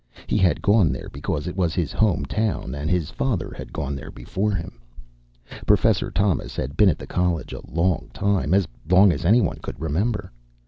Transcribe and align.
He 0.25 0.39
had 0.39 0.63
gone 0.63 0.91
there 0.91 1.09
because 1.13 1.45
it 1.45 1.55
was 1.55 1.75
his 1.75 1.93
home 1.93 2.25
town, 2.25 2.73
and 2.73 2.89
his 2.89 3.11
father 3.11 3.53
had 3.55 3.71
gone 3.71 3.95
there 3.95 4.09
before 4.09 4.51
him. 4.55 4.81
Professor 5.67 6.09
Thomas 6.09 6.55
had 6.55 6.75
been 6.75 6.89
at 6.89 6.97
the 6.97 7.05
College 7.05 7.53
a 7.53 7.61
long 7.71 8.09
time, 8.11 8.55
as 8.55 8.67
long 8.89 9.11
as 9.11 9.25
anyone 9.25 9.59
could 9.61 9.79
remember. 9.79 10.31